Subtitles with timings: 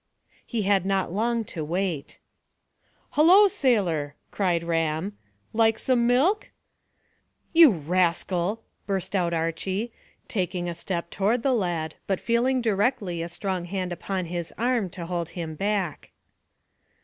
[0.43, 2.17] He had not long to wait.
[3.11, 5.15] "Hullo, sailor!" cried Ram;
[5.53, 6.49] "like some milk?"
[7.53, 9.91] "You rascal!" burst out Archy,
[10.27, 14.89] taking a step toward the lad, but feeling directly a strong hand upon his arm
[14.89, 16.09] to hold him back.